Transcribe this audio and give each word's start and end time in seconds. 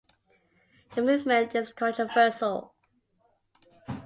The 0.95 1.03
movement 1.03 1.53
is 1.53 1.71
controversial. 1.73 2.73